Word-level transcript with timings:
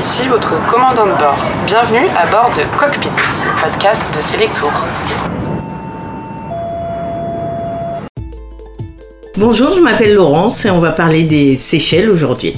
ici 0.00 0.26
votre 0.28 0.54
commandant 0.66 1.04
de 1.04 1.18
bord. 1.18 1.36
Bienvenue 1.66 2.08
à 2.16 2.26
bord 2.30 2.50
de 2.56 2.62
Cockpit, 2.78 3.08
le 3.08 3.62
podcast 3.62 4.02
de 4.14 4.20
Selectour. 4.20 4.72
Bonjour, 9.36 9.74
je 9.74 9.80
m'appelle 9.80 10.14
Laurence 10.14 10.64
et 10.64 10.70
on 10.70 10.80
va 10.80 10.92
parler 10.92 11.24
des 11.24 11.56
Seychelles 11.58 12.08
aujourd'hui. 12.08 12.56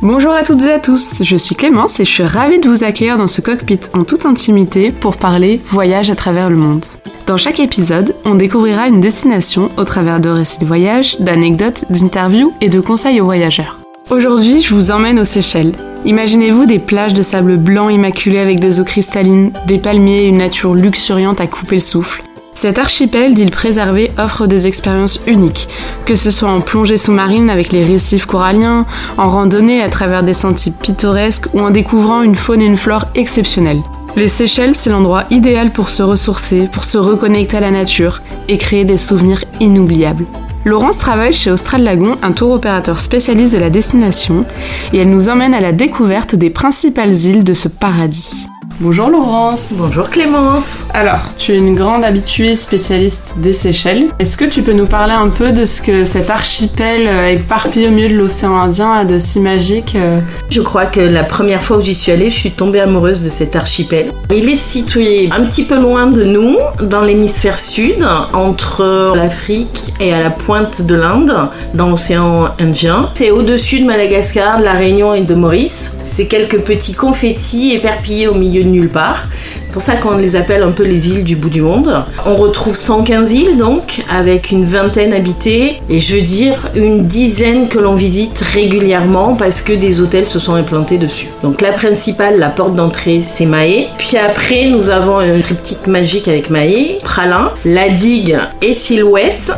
Bonjour 0.00 0.30
à 0.30 0.44
toutes 0.44 0.62
et 0.62 0.72
à 0.72 0.78
tous, 0.78 1.24
je 1.24 1.36
suis 1.36 1.56
Clémence 1.56 1.98
et 1.98 2.04
je 2.04 2.10
suis 2.10 2.22
ravie 2.22 2.60
de 2.60 2.68
vous 2.68 2.84
accueillir 2.84 3.16
dans 3.18 3.26
ce 3.26 3.40
cockpit 3.40 3.80
en 3.92 4.04
toute 4.04 4.24
intimité 4.24 4.92
pour 4.92 5.16
parler 5.16 5.60
voyage 5.70 6.08
à 6.08 6.14
travers 6.14 6.50
le 6.50 6.56
monde. 6.56 6.86
Dans 7.26 7.36
chaque 7.36 7.58
épisode, 7.58 8.14
on 8.24 8.36
découvrira 8.36 8.86
une 8.86 9.00
destination 9.00 9.70
au 9.76 9.84
travers 9.84 10.20
de 10.20 10.30
récits 10.30 10.60
de 10.60 10.66
voyage, 10.66 11.18
d'anecdotes, 11.18 11.84
d'interviews 11.90 12.54
et 12.60 12.68
de 12.68 12.80
conseils 12.80 13.20
aux 13.20 13.24
voyageurs. 13.24 13.80
Aujourd'hui, 14.10 14.62
je 14.62 14.72
vous 14.72 14.92
emmène 14.92 15.18
aux 15.18 15.24
Seychelles. 15.24 15.74
Imaginez-vous 16.06 16.64
des 16.64 16.78
plages 16.78 17.12
de 17.12 17.20
sable 17.20 17.58
blanc 17.58 17.90
immaculé 17.90 18.38
avec 18.38 18.58
des 18.58 18.80
eaux 18.80 18.84
cristallines, 18.84 19.52
des 19.66 19.78
palmiers 19.78 20.24
et 20.24 20.28
une 20.28 20.38
nature 20.38 20.74
luxuriante 20.74 21.42
à 21.42 21.46
couper 21.46 21.76
le 21.76 21.80
souffle. 21.80 22.22
Cet 22.54 22.78
archipel 22.78 23.34
d'îles 23.34 23.50
préservées 23.50 24.10
offre 24.18 24.46
des 24.46 24.66
expériences 24.66 25.20
uniques, 25.26 25.68
que 26.06 26.16
ce 26.16 26.30
soit 26.30 26.50
en 26.50 26.60
plongée 26.60 26.96
sous-marine 26.96 27.50
avec 27.50 27.70
les 27.70 27.84
récifs 27.84 28.26
coralliens, 28.26 28.86
en 29.18 29.28
randonnée 29.28 29.82
à 29.82 29.90
travers 29.90 30.22
des 30.22 30.34
sentiers 30.34 30.72
pittoresques 30.72 31.46
ou 31.52 31.60
en 31.60 31.70
découvrant 31.70 32.22
une 32.22 32.34
faune 32.34 32.62
et 32.62 32.66
une 32.66 32.76
flore 32.78 33.04
exceptionnelles. 33.14 33.82
Les 34.16 34.28
Seychelles, 34.28 34.74
c'est 34.74 34.90
l'endroit 34.90 35.24
idéal 35.30 35.70
pour 35.70 35.90
se 35.90 36.02
ressourcer, 36.02 36.68
pour 36.72 36.84
se 36.84 36.98
reconnecter 36.98 37.58
à 37.58 37.60
la 37.60 37.70
nature 37.70 38.22
et 38.48 38.58
créer 38.58 38.84
des 38.84 38.96
souvenirs 38.96 39.44
inoubliables. 39.60 40.26
Laurence 40.66 40.98
travaille 40.98 41.32
chez 41.32 41.50
Austral 41.50 41.82
Lagon, 41.82 42.18
un 42.22 42.32
tour 42.32 42.50
opérateur 42.50 43.00
spécialiste 43.00 43.54
de 43.54 43.58
la 43.58 43.70
destination, 43.70 44.44
et 44.92 44.98
elle 44.98 45.08
nous 45.08 45.30
emmène 45.30 45.54
à 45.54 45.60
la 45.60 45.72
découverte 45.72 46.34
des 46.34 46.50
principales 46.50 47.14
îles 47.14 47.44
de 47.44 47.54
ce 47.54 47.68
paradis. 47.68 48.46
Bonjour 48.82 49.10
Laurence. 49.10 49.74
Bonjour 49.76 50.08
Clémence. 50.08 50.84
Alors, 50.94 51.34
tu 51.36 51.52
es 51.52 51.58
une 51.58 51.74
grande 51.74 52.02
habituée 52.02 52.56
spécialiste 52.56 53.34
des 53.36 53.52
Seychelles. 53.52 54.06
Est-ce 54.18 54.38
que 54.38 54.46
tu 54.46 54.62
peux 54.62 54.72
nous 54.72 54.86
parler 54.86 55.12
un 55.12 55.28
peu 55.28 55.52
de 55.52 55.66
ce 55.66 55.82
que 55.82 56.06
cet 56.06 56.30
archipel 56.30 57.06
euh, 57.06 57.28
éparpillé 57.28 57.88
au 57.88 57.90
milieu 57.90 58.08
de 58.08 58.14
l'océan 58.14 58.56
Indien 58.56 58.90
a 58.90 59.04
de 59.04 59.18
si 59.18 59.38
magique 59.38 59.96
euh 59.96 60.20
Je 60.48 60.62
crois 60.62 60.86
que 60.86 61.00
la 61.00 61.24
première 61.24 61.62
fois 61.62 61.76
où 61.76 61.82
j'y 61.82 61.94
suis 61.94 62.10
allée, 62.10 62.30
je 62.30 62.36
suis 62.36 62.52
tombée 62.52 62.80
amoureuse 62.80 63.22
de 63.22 63.28
cet 63.28 63.54
archipel. 63.54 64.12
Il 64.34 64.48
est 64.48 64.54
situé 64.54 65.28
un 65.30 65.44
petit 65.44 65.64
peu 65.64 65.78
loin 65.78 66.06
de 66.06 66.24
nous, 66.24 66.56
dans 66.80 67.02
l'hémisphère 67.02 67.58
sud, 67.58 68.02
entre 68.32 69.12
l'Afrique 69.14 69.92
et 70.00 70.14
à 70.14 70.20
la 70.20 70.30
pointe 70.30 70.80
de 70.80 70.94
l'Inde, 70.94 71.36
dans 71.74 71.90
l'océan 71.90 72.48
Indien. 72.58 73.10
C'est 73.12 73.30
au-dessus 73.30 73.80
de 73.80 73.84
Madagascar, 73.84 74.58
de 74.58 74.64
la 74.64 74.72
Réunion 74.72 75.12
et 75.12 75.20
de 75.20 75.34
Maurice. 75.34 75.98
C'est 76.04 76.28
quelques 76.28 76.62
petits 76.62 76.94
confettis 76.94 77.74
éparpillés 77.74 78.26
au 78.26 78.34
milieu 78.34 78.64
de 78.64 78.69
nulle 78.70 78.88
part. 78.88 79.26
C'est 79.66 79.72
pour 79.72 79.82
ça 79.82 79.96
qu'on 79.96 80.16
les 80.16 80.34
appelle 80.34 80.64
un 80.64 80.72
peu 80.72 80.82
les 80.82 81.10
îles 81.10 81.22
du 81.22 81.36
bout 81.36 81.48
du 81.48 81.62
monde. 81.62 82.04
On 82.26 82.34
retrouve 82.34 82.74
115 82.74 83.32
îles 83.32 83.56
donc, 83.56 84.02
avec 84.10 84.50
une 84.50 84.64
vingtaine 84.64 85.12
habitées, 85.12 85.80
et 85.88 86.00
je 86.00 86.16
veux 86.16 86.22
dire 86.22 86.56
une 86.74 87.06
dizaine 87.06 87.68
que 87.68 87.78
l'on 87.78 87.94
visite 87.94 88.40
régulièrement 88.40 89.36
parce 89.36 89.62
que 89.62 89.72
des 89.72 90.00
hôtels 90.00 90.28
se 90.28 90.40
sont 90.40 90.54
implantés 90.54 90.98
dessus. 90.98 91.28
Donc 91.42 91.60
la 91.60 91.70
principale, 91.70 92.38
la 92.38 92.48
porte 92.48 92.74
d'entrée, 92.74 93.20
c'est 93.22 93.46
Mahé. 93.46 93.86
Puis 93.98 94.16
après, 94.16 94.66
nous 94.66 94.90
avons 94.90 95.18
un 95.18 95.40
triptyque 95.40 95.86
magique 95.86 96.26
avec 96.26 96.50
Mahé, 96.50 96.98
Pralin, 97.04 97.52
la 97.64 97.88
digue 97.88 98.38
et 98.62 98.72
Silhouette 98.72 99.52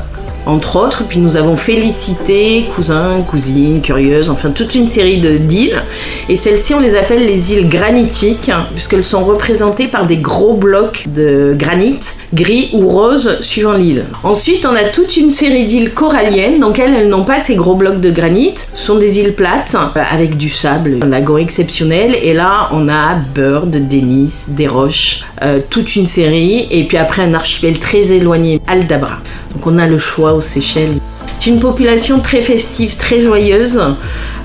entre 0.47 0.77
autres. 0.77 1.05
Puis 1.09 1.19
nous 1.19 1.37
avons 1.37 1.57
Félicité, 1.57 2.67
Cousin, 2.75 3.23
Cousine, 3.29 3.81
Curieuse, 3.81 4.31
enfin 4.31 4.51
toute 4.51 4.75
une 4.75 4.89
série 4.89 5.19
d'îles. 5.19 5.83
Et 6.29 6.37
celles-ci, 6.37 6.75
on 6.75 6.81
les 6.81 6.95
appelle 6.95 7.25
les 7.25 7.53
îles 7.53 7.69
granitiques, 7.69 8.49
hein, 8.49 8.67
puisqu'elles 8.73 9.05
sont 9.05 9.25
représentées 9.25 9.89
par 9.89 10.07
des 10.07 10.17
gros 10.17 10.55
blocs 10.55 11.07
de 11.15 11.55
granit, 11.59 11.99
gris 12.35 12.71
ou 12.73 12.89
rose, 12.89 13.39
suivant 13.41 13.75
l'île. 13.75 14.05
Ensuite, 14.23 14.67
on 14.67 14.75
a 14.75 14.85
toute 14.85 15.17
une 15.17 15.31
série 15.31 15.65
d'îles 15.65 15.91
coralliennes, 15.91 16.61
donc 16.61 16.79
elles, 16.79 16.95
elles 16.95 17.09
n'ont 17.09 17.25
pas 17.25 17.41
ces 17.41 17.55
gros 17.55 17.75
blocs 17.75 18.01
de 18.01 18.11
granit. 18.11 18.55
Ce 18.75 18.87
sont 18.87 18.99
des 18.99 19.19
îles 19.19 19.35
plates, 19.35 19.75
euh, 19.75 20.01
avec 20.11 20.37
du 20.37 20.51
sable, 20.51 20.99
un 21.03 21.07
lagon 21.07 21.37
exceptionnel. 21.37 22.17
Et 22.23 22.33
là, 22.33 22.69
on 22.73 22.89
a 22.89 23.15
Bird, 23.35 23.71
Denis, 23.71 24.47
des 24.49 24.67
roches, 24.67 25.21
euh, 25.43 25.61
toute 25.71 25.97
une 25.97 26.07
série. 26.07 26.67
Et 26.71 26.85
puis 26.85 26.97
après, 26.97 27.23
un 27.23 27.35
archipel 27.35 27.79
très 27.79 28.13
éloigné, 28.13 28.61
Aldabra. 28.67 29.21
Donc 29.55 29.67
on 29.67 29.79
a 29.79 29.87
le 29.87 29.99
choix 29.99 30.33
aux 30.33 30.41
Seychelles. 30.41 30.99
C'est 31.39 31.51
une 31.51 31.61
population 31.61 32.21
très 32.21 32.41
festive, 32.41 32.97
très 32.97 33.21
joyeuse, 33.21 33.81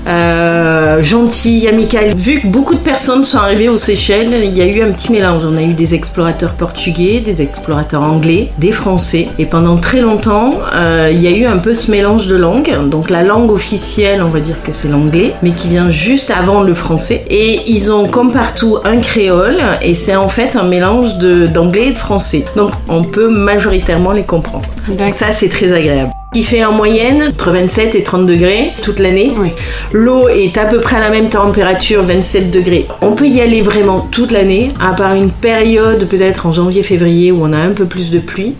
euh, 0.08 1.02
gentille, 1.02 1.68
amicale. 1.68 2.14
Vu 2.16 2.40
que 2.40 2.46
beaucoup 2.46 2.74
de 2.74 2.80
personnes 2.80 3.24
sont 3.24 3.38
arrivées 3.38 3.68
aux 3.68 3.76
Seychelles, 3.76 4.42
il 4.42 4.56
y 4.56 4.62
a 4.62 4.66
eu 4.66 4.82
un 4.82 4.90
petit 4.90 5.12
mélange. 5.12 5.44
On 5.46 5.56
a 5.56 5.62
eu 5.62 5.74
des 5.74 5.94
explorateurs 5.94 6.54
portugais, 6.54 7.20
des 7.20 7.40
explorateurs 7.40 8.02
anglais, 8.02 8.50
des 8.58 8.72
français. 8.72 9.28
Et 9.38 9.46
pendant 9.46 9.76
très 9.76 10.00
longtemps, 10.00 10.54
euh, 10.74 11.10
il 11.12 11.22
y 11.22 11.28
a 11.28 11.30
eu 11.30 11.44
un 11.44 11.58
peu 11.58 11.74
ce 11.74 11.90
mélange 11.90 12.26
de 12.26 12.36
langues. 12.36 12.74
Donc 12.88 13.10
la 13.10 13.22
langue 13.22 13.52
officielle, 13.52 14.22
on 14.22 14.28
va 14.28 14.40
dire 14.40 14.60
que 14.62 14.72
c'est 14.72 14.88
l'anglais, 14.88 15.34
mais 15.42 15.50
qui 15.50 15.68
vient 15.68 15.90
juste 15.90 16.32
avant 16.32 16.62
le 16.62 16.74
français. 16.74 17.24
Et 17.30 17.60
ils 17.68 17.92
ont 17.92 18.08
comme 18.08 18.32
partout 18.32 18.78
un 18.84 18.96
créole, 18.96 19.58
et 19.82 19.94
c'est 19.94 20.16
en 20.16 20.28
fait 20.28 20.56
un 20.56 20.64
mélange 20.64 21.16
d'anglais 21.18 21.88
et 21.88 21.92
de 21.92 21.96
français. 21.96 22.44
Donc 22.56 22.72
on 22.88 23.04
peut 23.04 23.28
majoritairement 23.28 24.12
les 24.12 24.24
comprendre. 24.24 24.66
Donc 24.96 25.14
ça, 25.14 25.32
c'est 25.32 25.48
très 25.48 25.72
agréable. 25.72 26.12
Il 26.34 26.44
fait 26.44 26.64
en 26.64 26.72
moyenne 26.72 27.22
entre 27.30 27.50
27 27.50 27.94
et 27.94 28.02
30 28.02 28.26
degrés 28.26 28.72
toute 28.82 29.00
l'année. 29.00 29.32
Oui. 29.38 29.48
L'eau 29.92 30.28
est 30.28 30.56
à 30.58 30.66
peu 30.66 30.80
près 30.80 30.96
à 30.96 31.00
la 31.00 31.10
même 31.10 31.30
température, 31.30 32.02
27 32.02 32.50
degrés. 32.50 32.86
On 33.00 33.14
peut 33.14 33.26
y 33.26 33.40
aller 33.40 33.62
vraiment 33.62 34.00
toute 34.00 34.30
l'année, 34.30 34.72
à 34.80 34.92
part 34.92 35.14
une 35.14 35.30
période 35.30 36.06
peut-être 36.06 36.46
en 36.46 36.52
janvier-février 36.52 37.32
où 37.32 37.42
on 37.42 37.52
a 37.52 37.58
un 37.58 37.72
peu 37.72 37.86
plus 37.86 38.10
de 38.10 38.18
pluie. 38.18 38.54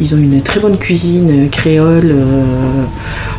Ils 0.00 0.14
ont 0.14 0.18
une 0.18 0.40
très 0.42 0.60
bonne 0.60 0.78
cuisine 0.78 1.30
euh, 1.30 1.48
créole. 1.48 2.10
euh, 2.10 2.84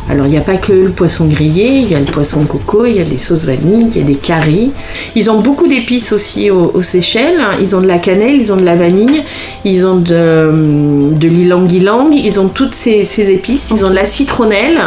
Alors 0.08 0.26
il 0.26 0.30
n'y 0.30 0.36
a 0.36 0.42
pas 0.42 0.56
que 0.56 0.72
le 0.72 0.90
poisson 0.90 1.26
grillé, 1.26 1.78
il 1.78 1.90
y 1.90 1.94
a 1.94 1.98
le 1.98 2.04
poisson 2.04 2.44
coco, 2.44 2.86
il 2.86 2.96
y 2.96 3.00
a 3.00 3.04
les 3.04 3.18
sauces 3.18 3.44
vanille, 3.44 3.88
il 3.90 3.98
y 3.98 4.00
a 4.00 4.06
des 4.06 4.14
caries. 4.14 4.70
Ils 5.16 5.30
ont 5.30 5.40
beaucoup 5.40 5.66
d'épices 5.66 6.12
aussi 6.12 6.50
aux, 6.50 6.80
Seychelles. 6.82 7.40
Ils 7.60 7.74
ont 7.74 7.80
de 7.80 7.86
la 7.86 7.98
cannelle, 7.98 8.36
ils 8.40 8.52
ont 8.52 8.56
de 8.56 8.64
la 8.64 8.76
vanille, 8.76 9.22
ils 9.64 9.86
ont 9.86 9.96
de, 9.96 11.12
de 11.14 11.28
l'ilang-ilang, 11.28 12.10
ils 12.12 12.38
ont 12.40 12.48
toutes 12.48 12.74
ces, 12.74 13.04
ces 13.04 13.30
épices, 13.30 13.72
ils 13.74 13.84
ont 13.84 13.90
de 13.90 13.94
la 13.94 14.04
citronnelle 14.04 14.78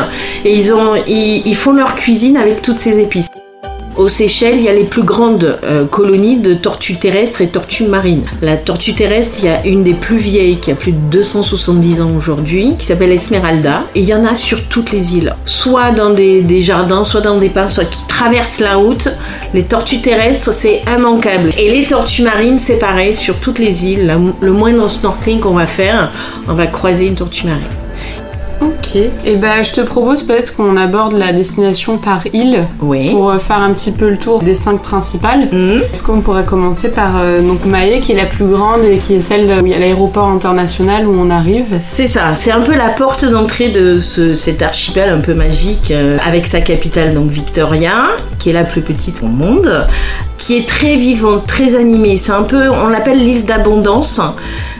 et 0.46 0.54
ils 0.54 1.56
font 1.56 1.74
leur 1.74 1.96
cuisine 1.96 2.38
avec 2.38 2.62
toutes 2.62 2.80
ces 2.80 3.00
épices. 3.00 3.30
Aux 3.98 4.10
Seychelles, 4.10 4.58
il 4.58 4.64
y 4.64 4.68
a 4.68 4.74
les 4.74 4.84
plus 4.84 5.04
grandes 5.04 5.58
euh, 5.64 5.86
colonies 5.86 6.36
de 6.36 6.54
tortues 6.54 6.98
terrestres 6.98 7.40
et 7.40 7.48
tortues 7.48 7.86
marines. 7.86 8.26
La 8.42 8.58
tortue 8.58 8.94
terrestre, 8.94 9.38
il 9.40 9.46
y 9.46 9.48
a 9.48 9.66
une 9.66 9.86
des 9.86 9.94
plus 9.94 10.18
vieilles 10.18 10.58
qui 10.58 10.70
a 10.70 10.76
plus 10.76 10.92
de 10.92 10.98
270 11.12 12.02
ans 12.02 12.12
aujourd'hui, 12.18 12.76
qui 12.78 12.86
s'appelle 12.86 13.14
Esmeralda. 13.14 13.84
Et 13.96 14.02
il 14.02 14.06
y 14.06 14.14
en 14.14 14.26
a 14.26 14.36
sur 14.36 14.62
toutes 14.68 14.92
les 14.92 15.16
îles, 15.16 15.34
soit 15.46 15.92
dans 15.92 16.10
des, 16.10 16.62
jardins, 16.62 17.06
soit 17.06 17.22
dans 17.22 17.38
des 17.38 17.48
parcs, 17.48 17.72
soit 17.72 17.86
qui 17.86 18.06
traversent 18.10 18.60
la 18.60 18.76
route. 18.76 19.08
Les 19.54 19.64
tortues 19.64 20.02
terrestres, 20.02 20.52
c'est 20.52 20.82
immanquable. 20.94 21.54
Et 21.58 21.72
les 21.72 21.86
tortues 21.86 22.24
marines, 22.24 22.60
c'est 22.60 22.80
pareil 22.80 23.16
sur 23.16 23.36
toutes 23.36 23.60
les 23.60 23.86
îles. 23.86 24.14
Le 24.42 24.52
moindre 24.52 24.90
snorkeling 24.90 25.40
qu'on 25.40 25.54
va 25.54 25.68
faire, 25.68 26.12
on 26.50 26.54
va 26.54 26.68
croiser 26.68 27.08
une 27.08 27.16
tortue 27.16 27.46
marine. 27.46 27.85
Ok. 28.66 28.96
Et 29.26 29.36
ben, 29.36 29.64
je 29.64 29.72
te 29.74 29.82
propose 29.82 30.24
peut-être 30.24 30.56
qu'on 30.56 30.76
aborde 30.78 31.14
la 31.14 31.32
destination 31.34 31.98
par 31.98 32.22
île 32.34 32.64
Oui. 32.82 33.12
pour 33.12 33.30
euh, 33.30 33.38
faire 33.40 33.60
un 33.60 33.72
petit 33.74 33.92
peu 33.92 34.10
le 34.10 34.18
tour 34.18 34.42
des 34.42 34.56
cinq 34.56 34.82
principales. 34.82 35.48
Mhm. 35.52 35.82
Est-ce 35.92 36.04
qu'on 36.04 36.22
pourrait 36.22 36.46
commencer 36.46 36.92
par 36.92 37.12
euh, 37.20 37.42
donc 37.42 37.66
Mahé, 37.66 38.00
qui 38.00 38.14
est 38.14 38.16
la 38.16 38.26
plus 38.26 38.46
grande 38.46 38.84
et 38.84 38.98
qui 38.98 39.16
est 39.16 39.22
celle 39.22 39.46
où 39.62 39.66
il 39.66 39.72
y 39.72 39.76
a 39.76 39.80
l'aéroport 39.80 40.28
international 40.28 41.08
où 41.08 41.14
on 41.16 41.30
arrive? 41.30 41.66
C'est 41.78 42.08
ça, 42.08 42.36
c'est 42.36 42.52
un 42.52 42.62
peu 42.62 42.74
la 42.76 42.90
porte 42.90 43.26
d'entrée 43.26 43.70
de 43.70 44.00
ce- 44.00 44.34
cet 44.34 44.62
archipel 44.62 45.10
un 45.10 45.20
peu 45.22 45.34
magique 45.34 45.92
euh, 45.92 46.18
avec 46.26 46.48
sa 46.48 46.62
capitale 46.62 47.14
donc 47.14 47.30
Victoria, 47.30 47.94
qui 48.40 48.50
est 48.50 48.54
la 48.54 48.64
plus 48.64 48.82
petite 48.82 49.22
au 49.24 49.28
monde, 49.28 49.88
qui 50.38 50.58
est 50.58 50.68
très 50.68 50.96
vivante, 50.96 51.46
très 51.48 51.76
animée. 51.76 52.18
C'est 52.18 52.32
un 52.32 52.44
peu, 52.44 52.70
on 52.70 52.88
l'appelle 52.88 53.20
l'île 53.20 53.46
d'abondance. 53.46 54.22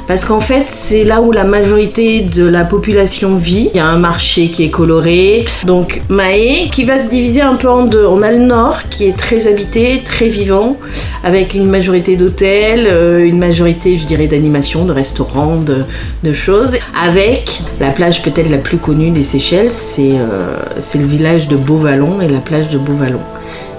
Parce 0.08 0.24
qu'en 0.24 0.40
fait, 0.40 0.66
c'est 0.70 1.04
là 1.04 1.22
où 1.22 1.32
la 1.32 1.46
majorité 1.46 2.22
de 2.22 2.46
la 2.46 2.64
population 2.64 3.36
vit. 3.36 3.70
Il 3.74 3.78
y 3.78 3.80
a 3.80 3.88
un 3.88 3.98
marché 3.98 4.50
qui 4.50 4.64
est 4.64 4.70
coloré. 4.70 5.46
Donc, 5.66 6.02
Mahé, 6.10 6.70
qui 6.72 6.84
va 6.84 7.00
se 7.00 7.08
diviser 7.08 7.42
un 7.42 7.56
peu 7.56 7.70
en 7.70 7.86
deux. 7.86 8.06
On 8.06 8.22
a 8.22 8.32
le 8.32 8.40
nord, 8.40 8.84
qui 8.90 9.08
est 9.08 9.18
très 9.18 9.48
habité, 9.48 10.02
très 10.06 10.28
vivant, 10.28 10.78
avec 11.24 11.56
une 11.56 11.68
majorité 11.68 12.16
d'hôtels, 12.18 12.88
euh, 12.88 13.26
une 13.26 13.40
majorité, 13.40 13.98
je 13.98 14.06
dirais, 14.06 14.28
d'animation, 14.28 14.86
de 14.86 14.92
restaurants, 14.92 15.58
de, 15.58 16.34
choses. 16.34 16.78
Avec 17.02 17.62
la 17.80 17.92
plage 17.92 18.22
peut-être 18.22 18.50
la 18.50 18.58
plus 18.58 18.78
connue 18.78 19.12
des 19.12 19.24
Seychelles, 19.24 19.72
c'est 19.72 20.18
euh, 20.18 20.58
le 20.96 21.06
village 21.06 21.48
de 21.48 21.56
Beauvallon 21.56 22.20
et 22.22 22.28
la 22.28 22.40
plage 22.40 22.70
de 22.70 22.78
Beauvallon. 22.78 23.22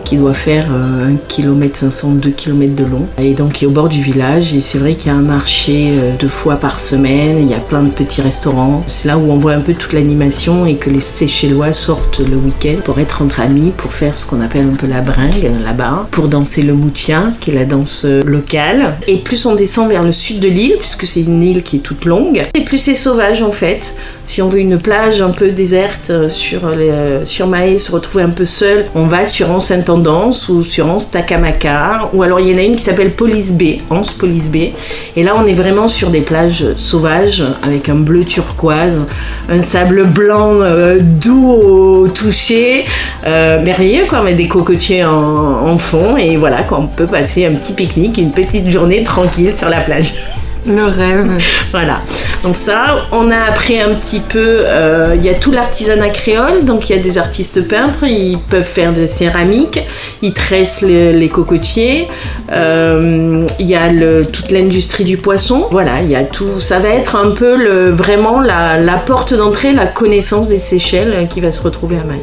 Qui 0.07 0.17
doit 0.17 0.35
faire 0.35 0.71
1 0.71 1.17
km 1.27 1.77
500, 1.77 2.13
2 2.13 2.31
km 2.31 2.75
de 2.77 2.85
long, 2.85 3.07
et 3.19 3.35
donc 3.35 3.61
est 3.63 3.67
au 3.67 3.71
bord 3.71 3.89
du 3.89 4.01
village. 4.01 4.55
Et 4.55 4.61
c'est 4.61 4.79
vrai 4.79 4.95
qu'il 4.95 5.11
y 5.11 5.15
a 5.15 5.19
un 5.19 5.23
marché 5.23 5.95
euh, 5.99 6.13
deux 6.17 6.29
fois 6.29 6.57
par 6.57 6.79
semaine, 6.79 7.39
il 7.41 7.51
y 7.51 7.55
a 7.55 7.59
plein 7.59 7.83
de 7.83 7.91
petits 7.91 8.23
restaurants. 8.23 8.85
C'est 8.87 9.09
là 9.09 9.19
où 9.19 9.33
on 9.33 9.37
voit 9.37 9.55
un 9.55 9.61
peu 9.61 9.75
toute 9.75 9.93
l'animation 9.93 10.65
et 10.65 10.77
que 10.77 10.91
les 10.91 11.01
Séchellois 11.01 11.73
sortent 11.73 12.21
le 12.21 12.37
week-end 12.37 12.77
pour 12.85 13.01
être 13.01 13.21
entre 13.21 13.41
amis, 13.41 13.73
pour 13.77 13.93
faire 13.93 14.17
ce 14.17 14.25
qu'on 14.25 14.41
appelle 14.41 14.67
un 14.73 14.77
peu 14.77 14.87
la 14.87 15.01
bringue 15.01 15.51
là-bas, 15.65 16.07
pour 16.13 16.29
danser 16.29 16.63
le 16.63 16.75
moutien, 16.75 17.35
qui 17.41 17.51
est 17.51 17.55
la 17.55 17.65
danse 17.65 18.05
locale. 18.05 18.97
Et 19.09 19.17
plus 19.17 19.45
on 19.45 19.57
descend 19.57 19.89
vers 19.89 20.05
le 20.05 20.13
sud 20.13 20.39
de 20.39 20.49
l'île, 20.49 20.77
puisque 20.79 21.05
c'est 21.05 21.23
une 21.23 21.43
île 21.43 21.65
qui 21.65 21.77
est 21.77 21.81
toute 21.81 22.05
longue, 22.05 22.45
et 22.55 22.61
plus 22.61 22.79
c'est 22.79 22.95
sauvage 22.95 23.43
en 23.43 23.51
fait. 23.53 23.97
Si 24.27 24.43
on 24.43 24.49
veut 24.49 24.59
une 24.59 24.79
plage 24.79 25.23
un 25.23 25.31
peu 25.31 25.51
déserte 25.51 26.11
euh, 26.11 26.29
sur, 26.29 26.69
les, 26.71 26.91
euh, 26.91 27.25
sur 27.25 27.47
se 27.47 27.93
retrouver 27.93 28.25
un 28.25 28.31
peu 28.31 28.45
seul, 28.45 28.87
on 28.97 29.07
va 29.07 29.25
sur 29.25 29.53
Anse 29.53 29.71
Intendance 29.71 30.49
ou 30.49 30.65
sur 30.65 30.91
Anse 30.91 31.13
Takamaka. 31.13 32.11
Ou 32.13 32.25
alors 32.25 32.41
il 32.41 32.49
y 32.51 32.55
en 32.55 32.59
a 32.59 32.63
une 32.63 32.75
qui 32.75 32.83
s'appelle 32.83 33.13
Police 33.13 33.53
Bay, 33.53 33.81
Anse 33.89 34.13
Police 34.13 34.51
Bay. 34.51 34.73
Et 35.15 35.23
là 35.23 35.35
on 35.41 35.47
est 35.47 35.55
vraiment 35.55 35.87
sur 35.87 36.11
des 36.11 36.23
plages 36.23 36.75
sauvages 36.77 37.45
avec 37.63 37.89
un 37.89 37.95
bleu 37.95 38.25
turquoise, 38.25 39.03
un 39.49 39.63
sable 39.63 40.05
blanc 40.05 40.61
euh, 40.61 40.99
doux 41.01 41.49
au 41.49 42.09
toucher, 42.09 42.85
merveilleux 43.25 44.07
quoi, 44.09 44.19
avec 44.19 44.37
des 44.37 44.49
cocotiers 44.49 45.05
en, 45.05 45.79
fond. 45.79 46.17
Et 46.17 46.37
voilà, 46.37 46.65
quoi, 46.65 46.81
on 46.81 46.89
peut 46.89 47.07
passer 47.07 47.47
un 47.47 47.53
petit 47.53 47.75
pique-nique, 47.75 48.19
une 48.19 48.33
petite 48.33 48.69
journée 48.71 49.05
tranquille 49.05 49.55
sur 49.55 49.69
la 49.69 49.81
plage. 49.81 50.15
Le 50.67 50.85
rêve. 50.85 51.33
voilà. 51.71 52.01
Donc 52.43 52.57
ça, 52.57 53.07
on 53.13 53.31
a 53.31 53.39
appris 53.49 53.81
un 53.81 53.95
petit 53.95 54.21
peu. 54.21 54.59
Euh, 54.65 55.15
il 55.17 55.25
y 55.25 55.29
a 55.29 55.35
tout 55.35 55.51
l'artisanat 55.53 56.11
créole, 56.11 56.65
donc 56.65 56.89
il 56.89 56.97
y 56.97 56.99
a 56.99 57.03
des 57.03 57.19
artistes 57.19 57.67
peintres, 57.67 58.05
ils 58.05 58.39
peuvent 58.39 58.63
faire 58.63 58.93
de 58.93 59.07
céramique, 59.07 59.81
ils 60.23 60.33
tressent 60.33 60.83
les 60.83 61.29
cocotiers. 61.29 62.09
Euh, 62.53 63.47
il 63.59 63.67
y 63.67 63.75
a 63.75 63.89
toute 64.25 64.51
l'industrie 64.51 65.05
du 65.05 65.17
poisson. 65.17 65.67
Voilà, 65.71 66.03
il 66.03 66.11
y 66.11 66.17
a 66.17 66.23
tout. 66.23 66.61
Ça 66.61 66.79
va 66.79 66.89
être 66.91 67.17
un 67.17 67.31
peu 67.31 67.57
le, 67.57 67.91
vraiment 67.91 68.41
la, 68.41 68.79
la 68.79 68.97
porte 68.97 69.35
d'entrée, 69.35 69.73
la 69.73 69.87
connaissance 69.87 70.49
des 70.49 70.59
Seychelles 70.59 71.27
qui 71.29 71.41
va 71.41 71.53
se 71.53 71.63
retrouver 71.63 71.97
à 71.97 72.05
Maï. 72.05 72.21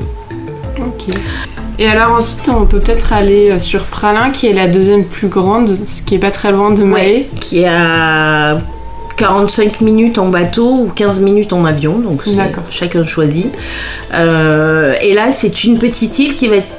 Ok. 0.80 1.16
Et 1.84 1.88
alors 1.90 2.16
ensuite, 2.16 2.48
on 2.48 2.66
peut 2.66 2.80
peut-être 2.80 3.12
aller 3.12 3.52
euh, 3.52 3.60
sur 3.60 3.84
Pralin, 3.84 4.32
qui 4.32 4.48
est 4.48 4.54
la 4.54 4.70
deuxième 4.70 5.04
plus 5.04 5.28
grande, 5.28 5.80
ce 5.84 6.02
qui 6.02 6.16
est 6.16 6.20
pas 6.20 6.32
très 6.32 6.54
loin 6.54 6.72
de 6.72 6.82
Mahé. 6.82 7.30
qui 7.42 7.60
est 7.60 7.68
à 7.68 8.62
45 9.18 9.82
minutes 9.82 10.18
en 10.18 10.30
bateau 10.30 10.86
ou 10.86 10.92
15 10.96 11.20
minutes 11.20 11.52
en 11.52 11.66
avion, 11.66 12.00
donc 12.00 12.22
chacun 12.70 13.06
choisit. 13.06 13.52
Euh, 14.14 14.94
et 15.02 15.14
là, 15.14 15.34
c'est 15.34 15.66
une 15.66 15.78
petite 15.78 16.18
île 16.20 16.36
qui 16.36 16.48
va 16.48 16.56
être 16.56 16.70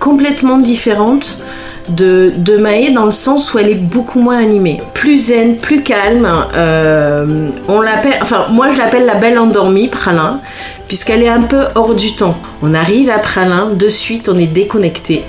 complètement 0.00 0.56
différente 0.56 1.42
de, 1.88 2.32
de 2.36 2.94
dans 2.94 3.04
le 3.04 3.12
sens 3.12 3.52
où 3.52 3.58
elle 3.58 3.68
est 3.68 3.74
beaucoup 3.74 4.20
moins 4.20 4.38
animée, 4.38 4.80
plus 4.94 5.26
zen, 5.26 5.56
plus 5.56 5.82
calme. 5.82 6.28
Euh, 6.54 7.48
on 7.68 7.80
l'appelle, 7.80 8.18
enfin 8.22 8.46
moi 8.50 8.70
je 8.70 8.78
l'appelle 8.78 9.04
la 9.04 9.14
belle 9.14 9.38
endormie, 9.38 9.88
Pralin, 9.88 10.40
puisqu'elle 10.88 11.22
est 11.22 11.28
un 11.28 11.42
peu 11.42 11.64
hors 11.74 11.94
du 11.94 12.14
temps. 12.14 12.36
On 12.62 12.74
arrive 12.74 13.10
à 13.10 13.18
Pralin, 13.18 13.70
de 13.74 13.88
suite 13.88 14.28
on 14.28 14.36
est 14.36 14.46
déconnecté. 14.46 15.24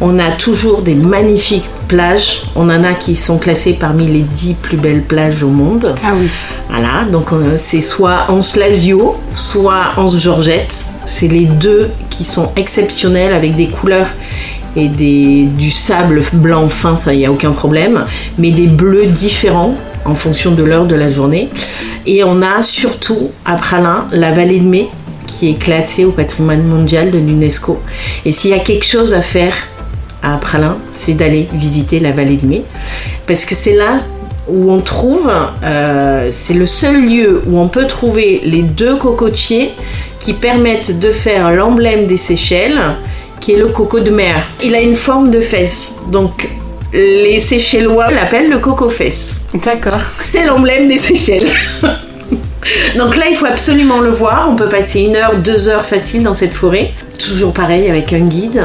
On 0.00 0.18
a 0.18 0.30
toujours 0.30 0.82
des 0.82 0.94
magnifiques 0.94 1.68
plages. 1.86 2.42
On 2.56 2.68
en 2.68 2.82
a 2.82 2.94
qui 2.94 3.14
sont 3.14 3.38
classées 3.38 3.74
parmi 3.74 4.06
les 4.06 4.22
10 4.22 4.54
plus 4.54 4.76
belles 4.76 5.02
plages 5.02 5.42
au 5.44 5.48
monde. 5.48 5.94
Ah 6.04 6.12
oui. 6.16 6.28
Voilà, 6.68 7.04
donc 7.10 7.28
c'est 7.58 7.80
soit 7.80 8.26
Anse 8.28 8.56
Lasio, 8.56 9.16
soit 9.34 9.92
Anse 9.96 10.18
Georgette. 10.18 10.74
C'est 11.06 11.28
les 11.28 11.44
deux 11.46 11.90
qui 12.10 12.24
sont 12.24 12.50
exceptionnels 12.56 13.34
avec 13.34 13.54
des 13.54 13.68
couleurs 13.68 14.08
et 14.76 14.88
des, 14.88 15.44
du 15.44 15.70
sable 15.70 16.22
blanc 16.32 16.68
fin, 16.68 16.96
ça, 16.96 17.12
il 17.12 17.18
n'y 17.18 17.26
a 17.26 17.32
aucun 17.32 17.52
problème, 17.52 18.04
mais 18.38 18.50
des 18.50 18.66
bleus 18.66 19.06
différents 19.06 19.74
en 20.04 20.14
fonction 20.14 20.52
de 20.52 20.62
l'heure 20.62 20.86
de 20.86 20.94
la 20.94 21.10
journée. 21.10 21.48
Et 22.06 22.24
on 22.24 22.42
a 22.42 22.62
surtout 22.62 23.30
à 23.44 23.54
Pralin 23.54 24.06
la 24.12 24.32
vallée 24.32 24.58
de 24.58 24.64
Mai 24.64 24.88
qui 25.26 25.50
est 25.50 25.58
classée 25.58 26.04
au 26.04 26.10
patrimoine 26.10 26.64
mondial 26.64 27.10
de 27.10 27.18
l'UNESCO. 27.18 27.80
Et 28.24 28.32
s'il 28.32 28.50
y 28.50 28.54
a 28.54 28.58
quelque 28.58 28.84
chose 28.84 29.14
à 29.14 29.20
faire 29.20 29.54
à 30.22 30.36
Pralin, 30.36 30.76
c'est 30.90 31.14
d'aller 31.14 31.48
visiter 31.54 32.00
la 32.00 32.12
vallée 32.12 32.36
de 32.36 32.46
Mai. 32.46 32.62
Parce 33.26 33.44
que 33.44 33.54
c'est 33.54 33.74
là 33.74 34.00
où 34.48 34.72
on 34.72 34.80
trouve, 34.80 35.30
euh, 35.64 36.28
c'est 36.32 36.54
le 36.54 36.66
seul 36.66 37.06
lieu 37.06 37.42
où 37.46 37.58
on 37.58 37.68
peut 37.68 37.86
trouver 37.86 38.40
les 38.44 38.62
deux 38.62 38.96
cocotiers 38.96 39.70
qui 40.18 40.32
permettent 40.32 40.98
de 40.98 41.10
faire 41.10 41.52
l'emblème 41.52 42.06
des 42.06 42.16
Seychelles 42.16 42.80
qui 43.42 43.52
est 43.52 43.58
le 43.58 43.66
coco 43.66 44.00
de 44.00 44.10
mer. 44.10 44.46
Il 44.62 44.74
a 44.74 44.80
une 44.80 44.94
forme 44.94 45.30
de 45.30 45.40
fesse, 45.40 45.96
donc 46.06 46.48
les 46.92 47.40
Seychellois 47.40 48.10
l'appellent 48.10 48.48
le 48.48 48.58
coco 48.58 48.88
fesse. 48.88 49.40
D'accord. 49.52 49.98
C'est 50.14 50.46
l'emblème 50.46 50.88
des 50.88 50.98
Seychelles. 50.98 51.48
Donc 52.96 53.16
là, 53.16 53.24
il 53.28 53.36
faut 53.36 53.46
absolument 53.46 54.00
le 54.00 54.10
voir. 54.10 54.48
On 54.48 54.54
peut 54.54 54.68
passer 54.68 55.00
une 55.00 55.16
heure, 55.16 55.34
deux 55.34 55.68
heures 55.68 55.84
facile 55.84 56.22
dans 56.22 56.34
cette 56.34 56.52
forêt. 56.52 56.92
Toujours 57.18 57.52
pareil 57.52 57.90
avec 57.90 58.12
un 58.12 58.20
guide. 58.20 58.62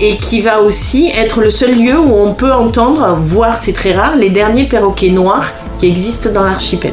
Et 0.00 0.16
qui 0.16 0.40
va 0.40 0.60
aussi 0.60 1.10
être 1.18 1.40
le 1.40 1.50
seul 1.50 1.76
lieu 1.76 1.98
où 1.98 2.14
on 2.14 2.34
peut 2.34 2.52
entendre, 2.52 3.18
voir, 3.20 3.58
c'est 3.58 3.72
très 3.72 3.92
rare, 3.92 4.16
les 4.16 4.30
derniers 4.30 4.64
perroquets 4.64 5.10
noirs 5.10 5.52
qui 5.78 5.88
existent 5.88 6.30
dans 6.30 6.44
l'archipel. 6.44 6.92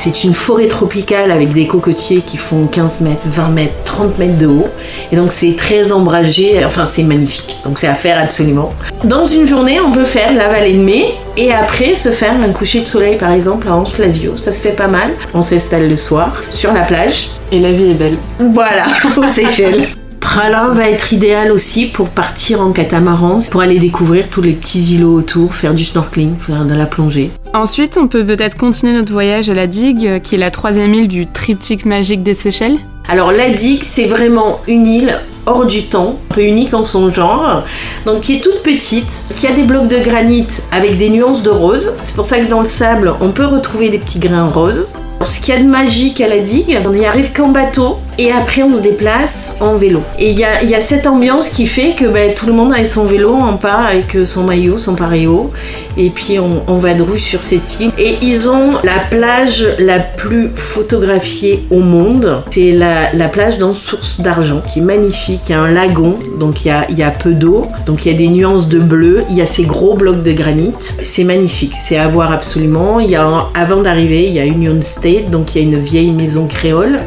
C'est 0.00 0.22
une 0.22 0.32
forêt 0.32 0.68
tropicale 0.68 1.32
avec 1.32 1.52
des 1.52 1.66
cocotiers 1.66 2.20
qui 2.20 2.36
font 2.36 2.68
15 2.68 3.00
mètres, 3.00 3.22
20 3.24 3.48
mètres, 3.48 3.74
30 3.84 4.16
mètres 4.20 4.38
de 4.38 4.46
haut. 4.46 4.68
Et 5.10 5.16
donc 5.16 5.32
c'est 5.32 5.56
très 5.56 5.90
ombragé, 5.90 6.64
enfin 6.64 6.86
c'est 6.86 7.02
magnifique. 7.02 7.56
Donc 7.64 7.80
c'est 7.80 7.88
à 7.88 7.96
faire 7.96 8.16
absolument. 8.22 8.72
Dans 9.02 9.26
une 9.26 9.48
journée, 9.48 9.80
on 9.80 9.90
peut 9.90 10.04
faire 10.04 10.32
la 10.34 10.46
vallée 10.46 10.74
de 10.74 10.82
mai 10.82 11.06
et 11.36 11.52
après 11.52 11.96
se 11.96 12.10
faire 12.10 12.32
un 12.32 12.52
coucher 12.52 12.82
de 12.82 12.86
soleil 12.86 13.16
par 13.16 13.32
exemple 13.32 13.66
à 13.66 13.74
Anse 13.74 13.98
Lasio. 13.98 14.36
Ça 14.36 14.52
se 14.52 14.60
fait 14.60 14.76
pas 14.76 14.86
mal. 14.86 15.10
On 15.34 15.42
s'installe 15.42 15.88
le 15.88 15.96
soir 15.96 16.42
sur 16.48 16.72
la 16.72 16.82
plage. 16.82 17.30
Et 17.50 17.58
la 17.58 17.72
vie 17.72 17.90
est 17.90 17.94
belle. 17.94 18.18
Voilà, 18.38 18.86
aux 19.16 19.32
Seychelles. 19.32 19.97
Pralin 20.30 20.74
va 20.74 20.90
être 20.90 21.14
idéal 21.14 21.50
aussi 21.50 21.86
pour 21.86 22.10
partir 22.10 22.60
en 22.60 22.70
catamaran, 22.72 23.38
pour 23.50 23.62
aller 23.62 23.78
découvrir 23.78 24.28
tous 24.28 24.42
les 24.42 24.52
petits 24.52 24.94
îlots 24.94 25.14
autour, 25.14 25.54
faire 25.54 25.72
du 25.72 25.84
snorkeling, 25.84 26.36
faire 26.38 26.66
de 26.66 26.74
la 26.74 26.84
plongée. 26.84 27.30
Ensuite, 27.54 27.96
on 27.96 28.08
peut 28.08 28.26
peut-être 28.26 28.58
continuer 28.58 28.92
notre 28.92 29.10
voyage 29.10 29.48
à 29.48 29.54
la 29.54 29.66
digue, 29.66 30.20
qui 30.20 30.34
est 30.34 30.38
la 30.38 30.50
troisième 30.50 30.92
île 30.92 31.08
du 31.08 31.26
triptyque 31.26 31.86
magique 31.86 32.22
des 32.22 32.34
Seychelles. 32.34 32.76
Alors 33.08 33.32
la 33.32 33.48
digue, 33.48 33.82
c'est 33.82 34.04
vraiment 34.04 34.60
une 34.68 34.86
île 34.86 35.18
hors 35.46 35.64
du 35.64 35.84
temps, 35.84 36.18
un 36.30 36.34
peu 36.34 36.42
unique 36.42 36.74
en 36.74 36.84
son 36.84 37.10
genre, 37.10 37.62
donc 38.04 38.20
qui 38.20 38.36
est 38.36 38.40
toute 38.40 38.62
petite, 38.62 39.22
qui 39.34 39.46
a 39.46 39.52
des 39.52 39.62
blocs 39.62 39.88
de 39.88 39.98
granit 39.98 40.46
avec 40.72 40.98
des 40.98 41.08
nuances 41.08 41.42
de 41.42 41.50
rose. 41.50 41.94
C'est 42.00 42.14
pour 42.14 42.26
ça 42.26 42.38
que 42.38 42.50
dans 42.50 42.60
le 42.60 42.66
sable, 42.66 43.14
on 43.22 43.30
peut 43.30 43.46
retrouver 43.46 43.88
des 43.88 43.98
petits 43.98 44.18
grains 44.18 44.46
roses. 44.46 44.92
Ce 45.24 45.40
qu'il 45.40 45.54
y 45.54 45.56
a 45.56 45.60
de 45.62 45.66
magique 45.66 46.20
à 46.20 46.28
la 46.28 46.40
digue, 46.40 46.78
on 46.84 46.90
n'y 46.90 47.06
arrive 47.06 47.32
qu'en 47.32 47.48
bateau 47.48 47.96
et 48.18 48.32
après 48.32 48.62
on 48.62 48.74
se 48.74 48.80
déplace 48.80 49.56
en 49.60 49.76
vélo. 49.76 50.02
Et 50.18 50.30
il 50.30 50.38
y 50.38 50.44
a, 50.44 50.80
cette 50.80 51.06
ambiance 51.06 51.48
qui 51.48 51.66
fait 51.66 51.94
que 51.94 52.04
ben, 52.04 52.34
tout 52.34 52.46
le 52.46 52.52
monde 52.52 52.72
a 52.72 52.84
son 52.84 53.04
vélo 53.04 53.32
en 53.34 53.54
part 53.54 53.86
avec 53.86 54.16
son 54.26 54.44
maillot, 54.44 54.78
son 54.78 54.94
paréo 54.94 55.50
et 55.96 56.10
puis 56.10 56.38
on, 56.38 56.62
on 56.66 56.78
vadrouille 56.78 57.20
sur 57.20 57.42
cette 57.42 57.80
île. 57.80 57.90
Et 57.98 58.16
ils 58.22 58.48
ont 58.48 58.72
la 58.84 58.98
plage 59.10 59.66
la 59.78 59.98
plus 59.98 60.50
photographiée 60.54 61.64
au 61.70 61.80
monde. 61.80 62.42
C'est 62.50 62.72
la, 62.72 63.28
plage 63.28 63.58
dans 63.58 63.74
Source 63.74 64.20
d'Argent 64.20 64.62
qui 64.62 64.78
est 64.78 64.82
magnifique. 64.82 65.42
Il 65.48 65.52
y 65.52 65.54
a 65.54 65.60
un 65.60 65.70
lagon, 65.70 66.18
donc 66.40 66.64
il 66.64 66.68
y 66.68 66.70
a, 66.70 66.90
y 66.90 67.02
a 67.02 67.10
peu 67.10 67.32
d'eau, 67.32 67.66
donc 67.86 68.06
il 68.06 68.12
y 68.12 68.14
a 68.14 68.18
des 68.18 68.28
nuances 68.28 68.68
de 68.68 68.78
bleu, 68.78 69.24
il 69.30 69.36
y 69.36 69.42
a 69.42 69.46
ces 69.46 69.64
gros 69.64 69.94
blocs 69.94 70.22
de 70.22 70.32
granit. 70.32 70.72
C'est 71.02 71.24
magnifique, 71.24 71.74
c'est 71.78 71.98
à 71.98 72.08
voir 72.08 72.32
absolument. 72.32 73.00
Y 73.00 73.16
a, 73.16 73.48
avant 73.54 73.82
d'arriver, 73.82 74.26
il 74.26 74.32
y 74.32 74.40
a 74.40 74.46
Union 74.46 74.80
State, 74.80 75.30
donc 75.30 75.54
il 75.54 75.62
y 75.62 75.64
a 75.64 75.68
une 75.68 75.78
vieille 75.78 76.10
maison 76.10 76.46
créole 76.46 76.98